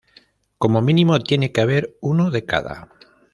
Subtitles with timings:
[0.57, 2.89] Como mínimo tiene que haber uno de cada.